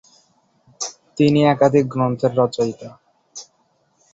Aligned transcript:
তিনি 1.17 1.39
একাধিক 1.45 1.85
গ্রন্থের 1.93 2.33
রচয়িতা। 2.37 2.89